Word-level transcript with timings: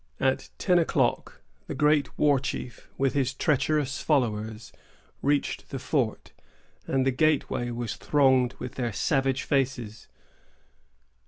At 0.19 0.49
ten 0.57 0.79
o'clock, 0.79 1.41
the 1.67 1.75
great 1.75 2.17
war 2.17 2.39
chief, 2.39 2.89
with 2.97 3.13
his 3.13 3.35
treacherous 3.35 4.01
followers, 4.01 4.73
reached 5.21 5.69
the 5.69 5.77
fort, 5.77 6.31
and 6.87 7.05
the 7.05 7.11
gateway 7.11 7.69
was 7.69 7.97
thronged 7.97 8.55
with 8.57 8.73
their 8.81 8.93
savage 8.93 9.43
faces. 9.43 10.07